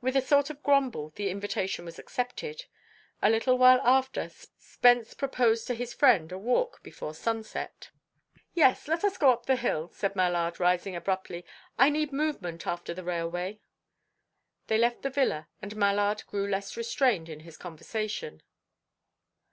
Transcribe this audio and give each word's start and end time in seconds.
With 0.00 0.16
a 0.16 0.20
sort 0.20 0.50
of 0.50 0.64
grumble, 0.64 1.10
the 1.10 1.30
invitation 1.30 1.84
was 1.84 1.96
accepted. 2.00 2.64
A 3.22 3.30
little 3.30 3.56
while 3.56 3.80
after, 3.84 4.28
Spence 4.58 5.14
proposed 5.14 5.68
to 5.68 5.76
his 5.76 5.94
friend 5.94 6.32
a 6.32 6.36
walk 6.38 6.82
before 6.82 7.14
sunset. 7.14 7.90
"Yes; 8.52 8.88
let 8.88 9.04
us 9.04 9.16
go 9.16 9.30
up 9.30 9.46
the 9.46 9.54
hill," 9.54 9.92
said 9.94 10.16
Mallard, 10.16 10.58
rising 10.58 10.96
abruptly. 10.96 11.44
"I 11.78 11.88
need 11.88 12.10
movement 12.12 12.66
after 12.66 12.92
the 12.92 13.04
railway." 13.04 13.60
They 14.66 14.76
left 14.78 15.02
the 15.02 15.08
villa, 15.10 15.46
and 15.62 15.76
Mallard 15.76 16.26
grew 16.26 16.50
less 16.50 16.76
restrained 16.76 17.28
in 17.28 17.38
his 17.38 17.56
conversation. 17.56 18.42